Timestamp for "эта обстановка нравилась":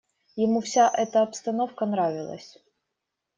0.91-2.57